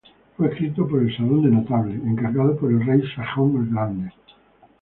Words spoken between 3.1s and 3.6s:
Sejong